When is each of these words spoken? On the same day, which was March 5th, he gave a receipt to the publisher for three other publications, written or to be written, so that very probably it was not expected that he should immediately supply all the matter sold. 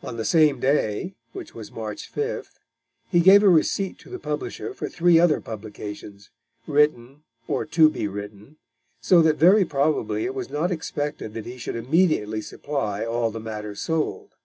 On 0.00 0.16
the 0.16 0.24
same 0.24 0.60
day, 0.60 1.16
which 1.32 1.52
was 1.52 1.72
March 1.72 2.08
5th, 2.14 2.50
he 3.10 3.18
gave 3.18 3.42
a 3.42 3.48
receipt 3.48 3.98
to 3.98 4.08
the 4.08 4.20
publisher 4.20 4.72
for 4.72 4.88
three 4.88 5.18
other 5.18 5.40
publications, 5.40 6.30
written 6.68 7.24
or 7.48 7.64
to 7.66 7.90
be 7.90 8.06
written, 8.06 8.58
so 9.00 9.22
that 9.22 9.38
very 9.38 9.64
probably 9.64 10.24
it 10.24 10.36
was 10.36 10.50
not 10.50 10.70
expected 10.70 11.34
that 11.34 11.46
he 11.46 11.58
should 11.58 11.74
immediately 11.74 12.40
supply 12.42 13.04
all 13.04 13.32
the 13.32 13.40
matter 13.40 13.74
sold. 13.74 14.36